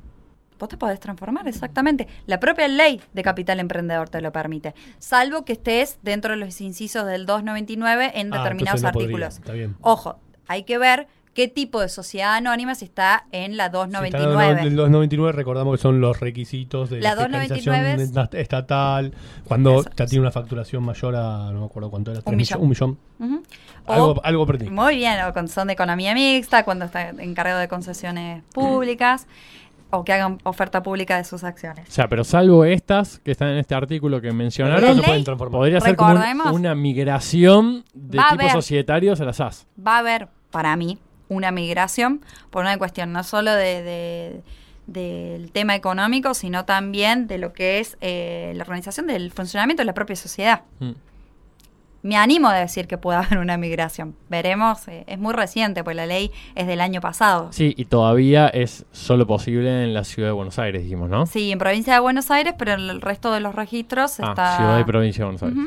[0.58, 2.08] Vos te podés transformar, exactamente.
[2.24, 4.74] La propia ley de capital emprendedor te lo permite.
[4.98, 9.04] Salvo que estés dentro de los incisos del 299 en Ah, determinados entonces no podría,
[9.26, 9.34] artículos.
[9.34, 9.76] está bien.
[9.82, 13.84] Ojo, hay que ver qué tipo de sociedad anónima si está en la Si está
[13.84, 14.60] en 299.
[14.62, 19.12] el 299 recordamos que son los requisitos de la, La 299 es- fiscalización estatal,
[19.44, 19.90] cuando Eso.
[19.94, 22.60] ya tiene una facturación mayor a, no me acuerdo cuánto era, Un tres millón.
[22.60, 22.98] millo- un millón.
[23.38, 23.42] Ujú.
[23.86, 24.70] O- Algo, algo perdí.
[24.70, 29.26] Muy bien, o con, son de economía mixta, cuando está encargado de concesiones públicas,
[29.90, 31.86] o que hagan oferta pública de sus acciones.
[31.88, 35.22] O sea, pero salvo estas que están en este artículo que mencionaron, no se pueden
[35.22, 35.58] transformar.
[35.60, 39.66] podría ser como un- una migración de tipos societarios a las SAS.
[39.86, 44.42] Va a haber, para mí, una migración por una cuestión no solo de, de-
[44.86, 49.84] del tema económico, sino también de lo que es eh, la organización del funcionamiento de
[49.86, 50.62] la propia sociedad.
[50.78, 50.90] Mm.
[52.02, 54.14] Me animo a decir que puede haber una migración.
[54.28, 57.48] Veremos, eh, es muy reciente, pues la ley es del año pasado.
[57.52, 61.26] Sí, y todavía es solo posible en la ciudad de Buenos Aires, dijimos, ¿no?
[61.26, 64.56] Sí, en provincia de Buenos Aires, pero en el resto de los registros Ah, está...
[64.56, 65.58] ciudad y provincia de Buenos Aires.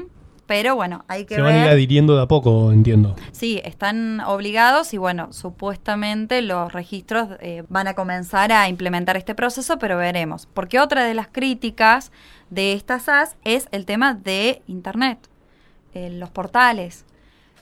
[0.50, 3.16] Pero bueno, hay que Se van a ir adhiriendo de a poco, entiendo.
[3.32, 9.36] Sí, están obligados y bueno, supuestamente los registros eh, van a comenzar a implementar este
[9.36, 10.48] proceso, pero veremos.
[10.52, 12.12] Porque otra de las críticas
[12.50, 15.20] de estas SAS es el tema de Internet,
[15.94, 17.06] eh, los portales.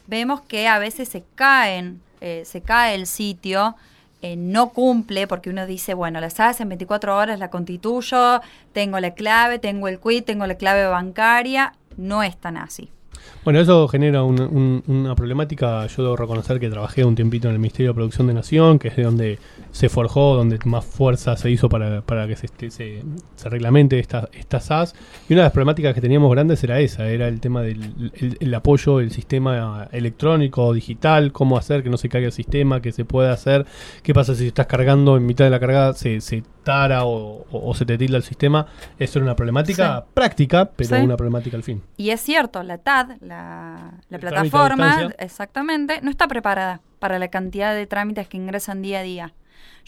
[0.08, 3.76] Vemos que a veces se caen, eh, se cae el sitio,
[4.21, 9.00] eh, no cumple porque uno dice, bueno, la SAS en 24 horas la constituyo, tengo
[9.00, 11.73] la clave, tengo el quit, tengo la clave bancaria.
[11.97, 12.89] No es tan así.
[13.43, 15.86] Bueno, eso genera un- un- una problemática.
[15.88, 18.89] Yo debo reconocer que trabajé un tiempito en el Ministerio de Producción de Nación, que
[18.89, 19.39] es de donde
[19.71, 23.01] se forjó, donde más fuerza se hizo para, para que se, se,
[23.36, 24.93] se reglamente esta, esta SAS.
[25.27, 28.38] Y una de las problemáticas que teníamos grandes era esa, era el tema del el,
[28.39, 32.91] el apoyo del sistema electrónico, digital, cómo hacer que no se caiga el sistema, que
[32.91, 33.65] se pueda hacer,
[34.03, 37.69] qué pasa si estás cargando en mitad de la cargada, se, se tara o, o-
[37.69, 38.67] o se te tilda el sistema.
[38.99, 40.12] Eso era una problemática Sí.
[40.13, 41.01] práctica, pero Sí.
[41.01, 41.82] una problemática al fin.
[41.97, 47.73] Y es cierto, la TAD, la, la plataforma, exactamente, no está preparada para la cantidad
[47.73, 49.34] de trámites que ingresan día a día.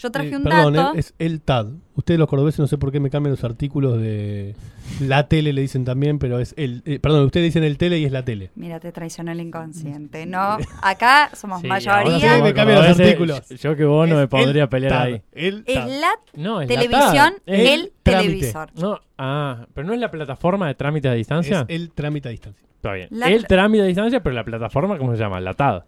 [0.00, 0.96] Yo traje Eh, un perdón, dato.
[0.96, 1.66] eh, es el TAD.
[1.94, 4.54] Ustedes los cordobeses no sé por qué me cambian los artículos de
[5.00, 6.82] la tele, le dicen también, pero es el...
[6.86, 8.50] eh, perdón, ustedes dicen el tele y es la tele.
[8.54, 10.24] Mira, te traicionó el inconsciente.
[10.24, 12.36] No, acá somos Sí, ahora mayoría.
[12.36, 13.48] Sí, me cambian los artículos.
[13.50, 15.22] Yo que vos no me Es podría el pelear TAD, ahí.
[15.32, 15.88] El Es TAD.
[16.00, 17.54] la No, es la televisión, TAD.
[17.54, 18.28] Es- el trámite.
[18.30, 18.70] televisor.
[18.76, 21.66] No, ah, pero no es la plataforma de trámite a distancia.
[21.68, 22.66] Es el trámite a distancia.
[22.76, 23.08] Está bien.
[23.10, 25.38] La el trámite a distancia, pero la plataforma, ¿cómo se llama?
[25.40, 25.82] La TAD.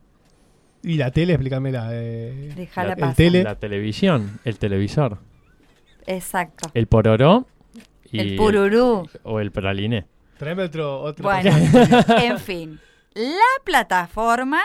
[0.83, 1.89] Y la tele, explícamela.
[1.93, 3.43] Eh, la- el tele.
[3.45, 5.19] La televisión, el televisor,
[6.07, 6.71] Exacto.
[6.75, 7.47] el pororó
[8.11, 9.09] y El pururú.
[9.23, 10.07] o el praliné.
[10.39, 11.01] Tráeme otro...
[11.03, 11.51] otro Bueno,
[12.21, 12.81] en fin.
[13.15, 14.61] La plataforma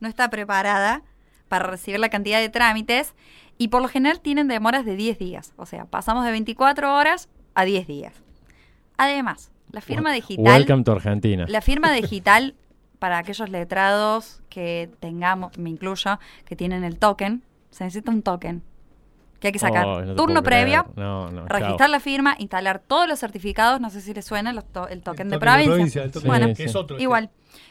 [0.00, 1.02] no está preparada
[1.48, 3.14] para recibir la cantidad de trámites
[3.56, 5.54] y por lo general tienen demoras de 10 días.
[5.56, 8.12] O sea, pasamos de 24 horas a 10 días.
[8.98, 10.44] Además, la firma digital...
[10.44, 11.46] Welcome to Argentina.
[11.48, 12.54] La firma digital,
[13.02, 18.62] para aquellos letrados que tengamos, me incluyo, que tienen el token, se necesita un token
[19.40, 19.84] que hay que sacar.
[19.86, 21.88] Oh, no Turno previo, No, no, registrar chao.
[21.88, 25.26] la firma, instalar todos los certificados, no sé si les suena los to- el token
[25.26, 25.72] El de token de provincia.
[25.74, 26.96] provincia, el token bueno, que es otro.
[27.00, 27.30] igual,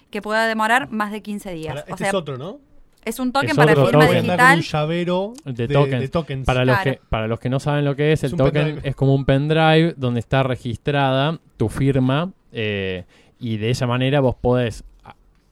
[0.10, 1.76] que pueda demorar más de 15 días.
[1.76, 2.60] O este sea, es otro, ¿no?
[3.06, 4.00] es un token Es para firma token.
[4.02, 4.62] Con un digital.
[4.62, 6.02] llavero De de, tokens.
[6.02, 6.46] de tokens.
[6.46, 6.91] Para los, Claro.
[7.00, 8.89] que, para los que no saben lo que es, Es el token pendrive.
[8.89, 13.06] es como un pendrive donde está registrada tu firma eh,
[13.39, 14.84] y de esa manera vos podés,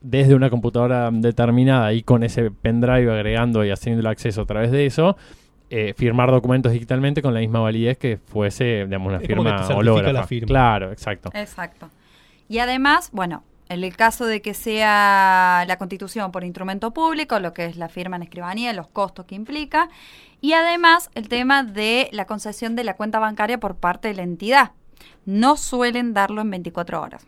[0.01, 4.71] desde una computadora determinada y con ese pendrive agregando y haciendo el acceso a través
[4.71, 5.17] de eso,
[5.69, 10.47] eh, firmar documentos digitalmente con la misma validez que fuese, digamos, una Es firma firma.
[10.47, 11.29] Claro, exacto.
[11.33, 11.89] Exacto.
[12.47, 17.53] Y además, bueno, en el caso de que sea la constitución por instrumento público, lo
[17.53, 19.89] que es la firma en escribanía, los costos que implica,
[20.41, 24.23] y además el tema de la concesión de la cuenta bancaria por parte de la
[24.23, 24.71] entidad.
[25.25, 27.27] No suelen darlo en 24 horas.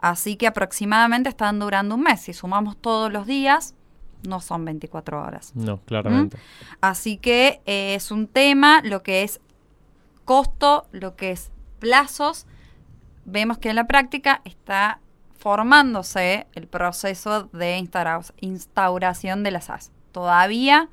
[0.00, 2.20] Así que aproximadamente están durando un mes.
[2.22, 3.74] Si sumamos todos los días,
[4.26, 5.52] no son 24 horas.
[5.54, 6.38] No, claramente.
[6.80, 9.40] Así que eh, es un tema, lo que es
[10.24, 12.46] costo, lo que es plazos.
[13.24, 15.00] Vemos que en la práctica está
[15.38, 19.92] formándose el proceso de instaura- instauración de las SAS.
[20.12, 20.88] Todavía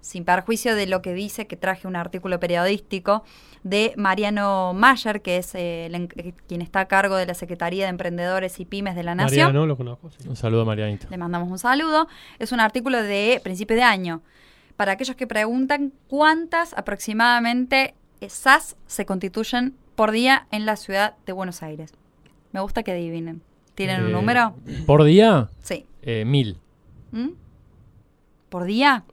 [0.00, 3.24] sin perjuicio de lo que dice, que traje un artículo periodístico
[3.64, 7.84] de Mariano Mayer, que es eh, el eh, quien está a cargo de la Secretaría
[7.84, 9.46] de Emprendedores y Pymes de la Nación.
[9.46, 10.10] Mariano, lo conozco.
[10.10, 10.28] sí.
[10.28, 11.08] Un saludo a Marianita.
[11.10, 12.08] Le mandamos un saludo.
[12.38, 14.22] Es un artículo de principio de año.
[14.76, 17.94] Para aquellos que preguntan cuántas aproximadamente
[18.28, 21.92] SAS se constituyen por día en la ciudad de Buenos Aires.
[22.52, 23.42] Me gusta que adivinen.
[23.74, 24.54] ¿Tienen un Eh, número?
[24.86, 25.48] ¿Por día?
[25.62, 25.84] Sí.
[26.02, 26.58] Eh, mil.
[27.10, 27.30] ¿Mm?
[28.48, 29.04] ¿Por día?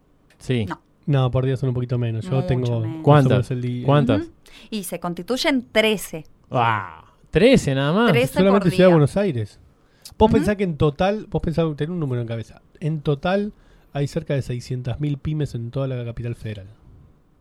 [0.46, 0.66] Sí.
[0.66, 0.82] No.
[1.08, 2.26] No, por día son un poquito menos.
[2.26, 2.80] Yo Mucho tengo.
[2.80, 3.04] menos.
[3.04, 3.52] ¿Cuántas?
[3.52, 3.86] el día.
[3.86, 4.28] ¿Cuántas?
[4.72, 6.26] Y se constituyen 13.
[6.50, 8.12] Ah, 13 nada más.
[8.12, 8.34] Trece.
[8.34, 8.96] Solamente por Ciudad de día.
[8.96, 9.60] Buenos Aires.
[10.18, 10.38] Vos Ujú.
[10.38, 12.62] pensás que en total, vos pensás tener un número en cabeza.
[12.80, 13.54] En total
[13.94, 16.68] hay cerca de 600.000 pymes en toda la capital federal.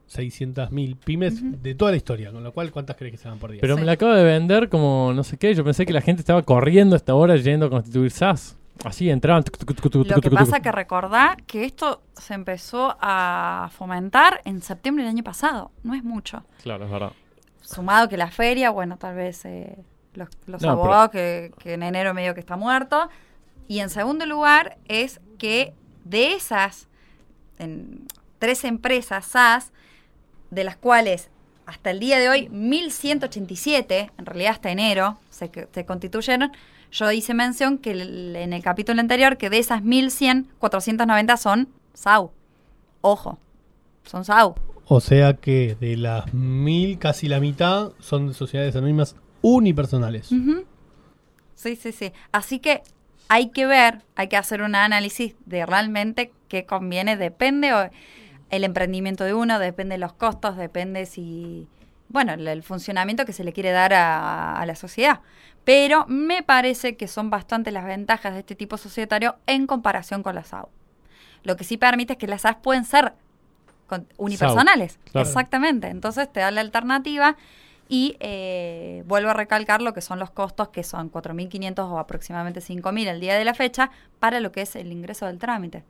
[0.08, 1.56] 600.000 pymes Ujú.
[1.62, 3.60] de toda la historia, con lo cual, ¿cuántas crees que se van por día?
[3.60, 3.80] Pero Sí.
[3.80, 5.54] me la acabo de vender como no sé qué.
[5.54, 8.56] Yo pensé que la gente estaba corriendo a esta hora yendo a constituir SAS.
[8.84, 9.44] Así entraban.
[9.44, 10.64] tuc, tuc, tuc, tuc, Lo que pasa tuc.
[10.64, 15.70] que recordá que esto se empezó a fomentar en septiembre del año pasado.
[15.82, 16.44] No es mucho.
[16.62, 17.12] Claro, es verdad.
[17.62, 19.76] Sumado que la feria, bueno, tal vez eh,
[20.14, 23.08] los, los No, abogados que, que en enero medio que está muerto.
[23.68, 25.72] Y en segundo lugar es que
[26.04, 26.88] de esas
[27.58, 28.06] en,
[28.38, 29.72] tres empresas SAS,
[30.50, 31.30] de las cuales
[31.64, 36.52] hasta el día de hoy 1187, en realidad hasta enero, se, se constituyeron,
[36.94, 41.68] yo hice mención que el- en el capítulo anterior que de esas 1100, 490 son
[41.92, 42.30] SAU.
[43.00, 43.38] Ojo,
[44.04, 44.54] son SAU.
[44.86, 50.30] O sea que de las mil, casi la mitad son de sociedades anónimas unipersonales.
[51.54, 52.12] Sí, sí, sí.
[52.32, 52.82] Así que
[53.28, 57.90] hay que ver, hay que hacer un análisis de realmente qué conviene, depende o-
[58.50, 61.66] el emprendimiento de uno, depende los costos, depende si,
[62.08, 65.20] bueno, el, el funcionamiento que se le quiere dar a, a la sociedad.
[65.64, 70.34] Pero me parece que son bastante las ventajas de este tipo societario en comparación con
[70.34, 70.68] las SAO.
[71.42, 73.14] Lo que sí permite es que las SAS pueden ser
[73.86, 74.98] con- unipersonales.
[75.10, 75.26] claro.
[75.26, 75.88] Exactamente.
[75.88, 77.36] Entonces te da la alternativa
[77.88, 82.60] y eh, vuelvo a recalcar lo que son los costos, que son 4.500 o aproximadamente
[82.60, 83.90] 5.000 al día de la fecha,
[84.20, 85.84] para lo que es el ingreso del trámite.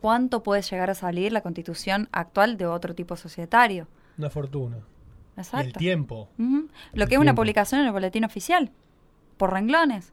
[0.00, 3.88] ¿Cuánto puede llegar a salir la constitución actual de otro tipo societario?
[4.18, 4.76] Una fortuna.
[5.36, 6.28] El tiempo.
[6.38, 8.70] Lo el que es una publicación en el boletín oficial,
[9.36, 10.12] por renglones.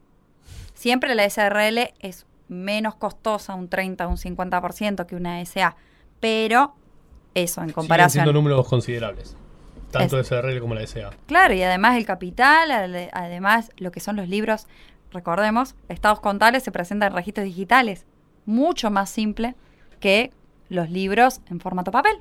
[0.74, 5.76] Siempre la SRL es menos costosa, un 30, un 50% que una SA,
[6.20, 6.74] pero
[7.34, 8.10] eso en Siguen comparación.
[8.24, 9.36] siendo números considerables.
[9.90, 11.10] Tanto Es- SRL como la SA.
[11.26, 14.66] Claro, y además el capital, ade- además lo que son los libros,
[15.12, 18.04] recordemos, estados contables se presentan en registros digitales,
[18.44, 19.54] mucho más simple
[20.00, 20.32] que
[20.68, 22.16] los libros en formato papel.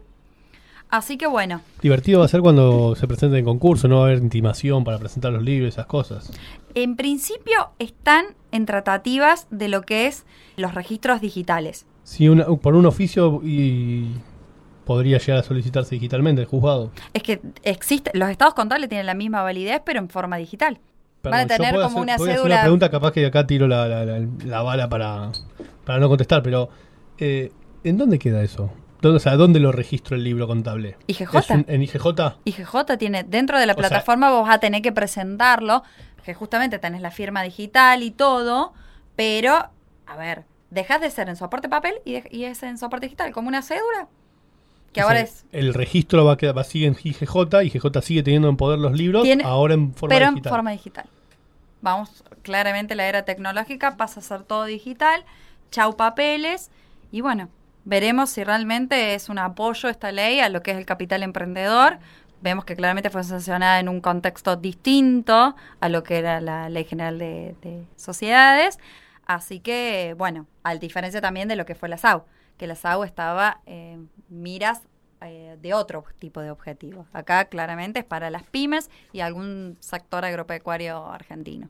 [0.93, 4.05] Así que bueno, Divertido va a ser cuando se presente en concurso, no va a
[4.09, 6.31] haber intimación para presentar los libros y esas cosas.
[6.75, 10.23] en principio están en tratativas de lo que es
[10.55, 11.87] los registros digitales.
[12.03, 14.09] Si una, por un oficio y
[14.85, 16.91] podría llegar a solicitarse digitalmente el juzgado.
[17.15, 20.77] Es que existe, los estados contables tienen la misma validez, pero en forma digital.
[21.23, 22.43] Van a tener como hacer- una cédula.
[22.55, 25.31] una pregunta, capaz que acá tiro la, la- la- la bala para,
[25.85, 26.69] para no contestar, pero
[27.17, 27.51] eh,
[27.83, 28.69] ¿en dónde queda eso?
[29.03, 30.97] ¿Dónde, o sea, ¿dónde lo registro el libro contable?
[31.07, 31.35] IGJ.
[31.37, 32.37] ¿Es un- ¿En IGJ?
[32.45, 35.83] IGJ tiene, dentro de la O sea- plataforma vos vas a tener que presentarlo,
[36.25, 38.73] que justamente tenés la firma digital y todo,
[39.15, 39.69] pero,
[40.07, 43.31] a ver, dejas de ser en soporte papel y, de- y es en soporte digital,
[43.33, 44.07] como una cédula,
[44.93, 47.61] que O ahora sea, es, El registro va a quedar, va a seguir en IGJ,
[47.63, 50.49] IGJ sigue teniendo en poder los libros, Tiene- ahora en forma pero digital.
[50.49, 51.05] en forma digital.
[51.81, 55.25] Vamos, claramente la era tecnológica pasa a ser todo digital,
[55.71, 56.71] chau papeles,
[57.11, 57.49] y bueno,
[57.85, 61.99] veremos si realmente es un apoyo esta ley a lo que es el capital emprendedor.
[62.41, 66.83] Vemos que claramente fue sancionada en un contexto distinto a lo que era la Ley
[66.83, 68.79] General de, de Sociedades.
[69.25, 72.23] Así que, bueno, a diferencia también de lo que fue la SAU,
[72.57, 74.81] que la SAU estaba en miras
[75.25, 77.07] eh, de otro tipo de objetivos.
[77.13, 81.69] Acá claramente es para las pymes y algún sector agropecuario argentino.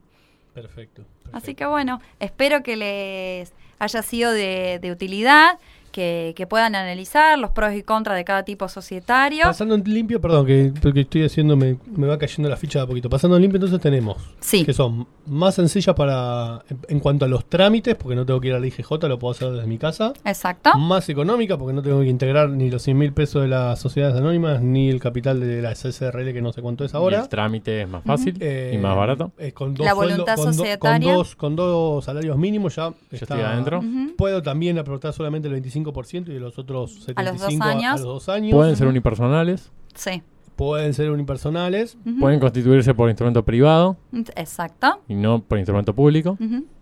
[0.52, 1.04] Perfecto.
[1.32, 5.58] Así que bueno, espero que les haya sido de, de utilidad,
[5.94, 9.44] que, que puedan analizar los pros y contras de cada tipo societario.
[9.44, 12.84] Pasando en limpio, perdón, que, porque estoy haciendo, me, me va cayendo la ficha de
[12.84, 13.08] a poquito.
[13.08, 17.28] Pasando en limpio, entonces tenemos Sí, que son más sencillas para en, en cuanto a
[17.28, 19.78] los trámites, porque no tengo que ir a la IGJ, lo puedo hacer desde mi
[19.78, 20.12] casa.
[20.24, 20.76] exacto.
[20.76, 24.16] Más económica, porque no tengo que integrar ni los 100 mil pesos de las sociedades
[24.16, 27.20] anónimas, ni el capital de la SSRL, que no sé cuánto es Y ahora.
[27.20, 29.30] el trámite es más fácil Eh, y más barato.
[29.38, 31.08] eh, con dos La voluntad con do- societaria.
[31.08, 33.80] con, dos, con dos salarios mínimos ya, Ya está- estoy adentro.
[34.16, 37.70] Puedo también aportar solamente el 25% y de los otros 75% A los dos a-
[37.70, 37.84] años.
[37.84, 38.52] a los dos años.
[38.54, 40.22] Pueden ser unipersonales, Sí.
[40.56, 41.98] Pueden ser unipersonales.
[42.20, 43.96] Pueden constituirse por instrumento privado
[44.36, 45.00] Exacto.
[45.08, 46.36] y no por instrumento público.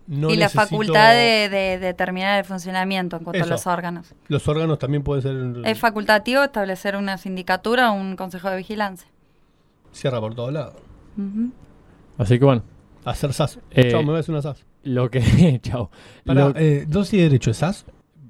[0.05, 3.47] No y la necesito- facultad de, de determinar el funcionamiento en cuanto Eso.
[3.47, 4.13] a los órganos.
[4.27, 5.65] Los órganos también pueden ser...
[5.67, 9.07] Es facultativo establecer una sindicatura o un consejo de vigilancia.
[9.91, 10.75] Cierra por todos lados.
[12.17, 12.61] Así que bueno,
[13.05, 13.59] Hacer SAS.
[13.71, 14.65] Eh, Chao, me voy a hacer una SAS.
[14.83, 15.59] lo que...
[15.63, 15.89] Chao.
[16.25, 17.85] Pará, Lo- eh, ¿Dosis de derecho es SAS?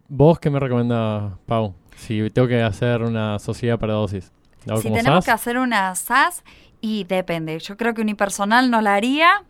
[0.08, 1.74] ¿Vos qué me recomendás, Pau?
[1.96, 4.32] Si tengo que hacer una sociedad para dosis.
[4.66, 5.26] ¿La hago Si como tenemos SAS?
[5.26, 6.44] que hacer una SAS,
[6.82, 7.58] y depende.
[7.60, 9.44] Yo creo que unipersonal no la haría.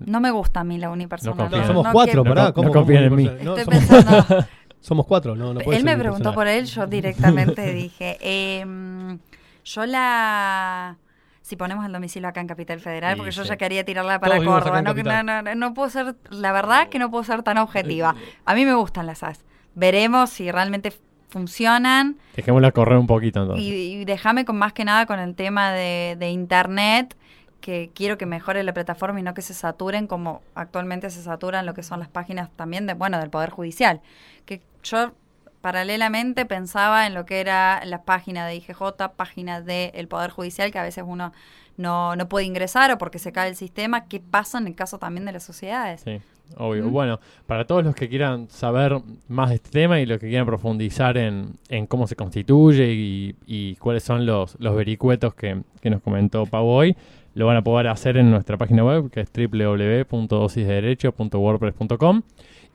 [0.00, 1.50] No me gusta a mí la unipersonal.
[1.50, 1.56] No.
[1.58, 2.52] No, somos no cuatro, quiero- pará.
[2.52, 3.26] con- ¿cómo, no confíen cómo en mí.
[3.38, 4.46] Estoy somos, pensando.
[4.80, 9.18] somos cuatro, no, no puede Él ser me preguntó por él, yo directamente dije, em,
[9.64, 10.98] yo la...
[11.40, 13.48] Si ponemos el domicilio acá en Capital Federal, porque yo sí.
[13.50, 14.80] ya quería tirarla para Todos Córdoba.
[14.82, 18.14] No, no, no, no, no puedo ser, la verdad que no puedo ser tan objetiva.
[18.46, 19.44] A mí me gustan las SAS.
[19.74, 20.92] Veremos si realmente
[21.28, 22.16] funcionan.
[22.36, 23.64] Dejémosla correr un poquito entonces.
[23.64, 27.16] Y, y déjame con más que nada con el tema de, de internet,
[27.60, 31.66] que quiero que mejore la plataforma y no que se saturen como actualmente se saturan
[31.66, 34.00] lo que son las páginas también de, bueno, del Poder Judicial.
[34.44, 35.12] Que yo
[35.60, 38.82] paralelamente pensaba en lo que era las páginas de IGJ,
[39.16, 41.32] páginas del Poder Judicial, que a veces uno
[41.78, 44.04] no, no puede ingresar o porque se cae el sistema.
[44.04, 46.02] ¿Qué pasa en el caso también de las sociedades?
[46.02, 46.20] Sí,
[46.56, 46.86] obvio.
[46.86, 46.92] ¿Mm?
[46.92, 50.46] Bueno, para todos los que quieran saber más de este tema y los que quieran
[50.46, 55.90] profundizar en, en cómo se constituye y, y cuáles son los, los vericuetos que, que
[55.90, 56.96] nos comentó Pau hoy,
[57.34, 62.22] lo van a poder hacer en nuestra página web que es www.dosisdederecho.wordpress.com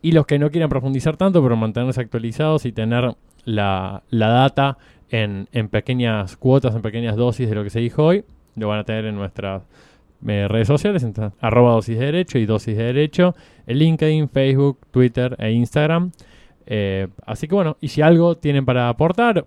[0.02, 3.16] y los que no quieran profundizar tanto pero mantenerse actualizados y tener
[3.46, 4.78] la, la data
[5.10, 8.24] en, en pequeñas cuotas, en pequeñas dosis de lo que se dijo hoy,
[8.56, 9.64] lo van a tener en nuestras
[10.28, 13.36] eh, redes sociales, entonces, arroba dosis de derecho y dosis de derecho,
[13.68, 16.12] en LinkedIn, Facebook, Twitter e Instagram.
[16.66, 19.46] Eh, así que bueno, y si algo tienen para aportar,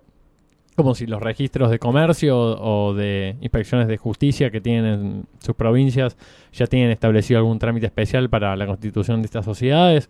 [0.75, 5.25] como si los registros de comercio o, o de inspecciones de justicia que tienen en
[5.39, 6.17] sus provincias
[6.51, 10.09] ya tienen establecido algún trámite especial para la constitución de estas sociedades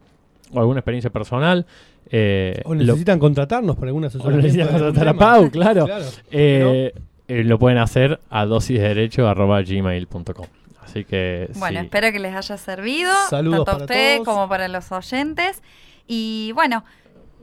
[0.54, 1.66] o alguna experiencia personal.
[2.10, 4.38] eh, O lo- necesitan contratarnos para alguna asesoría.
[4.38, 5.86] necesitan contratar a Pau, claro.
[5.88, 6.06] Claro.
[6.32, 6.94] eh,
[7.28, 10.46] eh, lo pueden hacer a dosisderecho.gmail.com.
[10.84, 11.86] Así que Bueno, sí.
[11.86, 14.28] espero que les haya servido, Saludos tanto a para usted todos.
[14.28, 15.62] como para los oyentes.
[16.08, 16.84] Y bueno,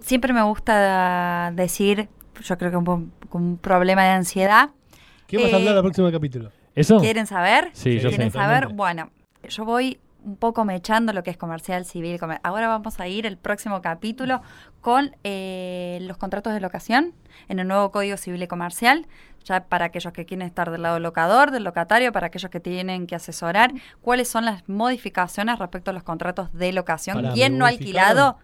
[0.00, 2.08] siempre me gusta decir,
[2.42, 4.70] yo creo que un, un problema de ansiedad.
[5.26, 6.50] ¿Qué vas a Eh, hablar el próximo capítulo?
[6.74, 6.98] ¿Eso?
[7.00, 7.70] ¿Quieren saber?
[7.72, 8.38] Sí, yo ¿Quieren sé.
[8.38, 8.68] saber?
[8.68, 9.10] Bueno,
[9.48, 12.18] yo voy un poco mechando lo que es comercial, civil.
[12.20, 14.42] comer- Ahora vamos a ir el próximo capítulo
[14.82, 17.14] con eh, los contratos de locación
[17.48, 19.06] en el nuevo Código Civil y Comercial,
[19.44, 22.60] ya para aquellos que quieren estar del lado del locador, del locatario, para aquellos que
[22.60, 27.16] tienen que asesorar, cuáles son las modificaciones respecto a los contratos de locación.
[27.16, 28.38] Pará, ¿Quién ¿me no ha alquilado?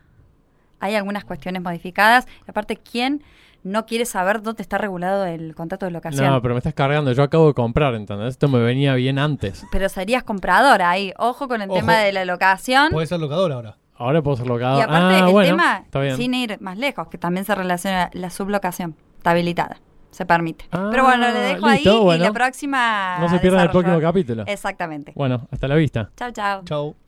[0.81, 2.27] Hay algunas cuestiones modificadas.
[2.47, 3.23] Y aparte, ¿quién
[3.63, 6.27] no quiere saber dónde está regulado el contrato de locación?
[6.31, 7.13] No, pero me estás cargando.
[7.13, 8.29] Yo acabo de comprar, ¿entendés?
[8.29, 9.65] Esto me venía bien antes.
[9.73, 11.13] Pero serías compradora ahí.
[11.19, 11.81] Ojo con el Ojo.
[11.81, 12.93] tema de la locación.
[12.93, 13.77] Puede ser locador ahora.
[13.99, 14.79] Ahora puedo ser locador.
[14.79, 15.57] y aparte, ah, el bueno,
[15.91, 18.95] tema, sin ir más lejos, que también se relaciona a la sublocación.
[19.17, 19.79] Está habilitada.
[20.17, 20.65] Se permite.
[20.73, 22.25] Ah, Pero bueno, le dejo listo, ahí bueno.
[22.25, 23.19] y la próxima.
[23.21, 24.45] No se pierdan el próximo capítulo.
[24.47, 25.13] Exactamente.
[25.15, 26.09] Bueno, hasta la vista.
[26.17, 26.65] Chao, chao.
[26.65, 27.06] Chau.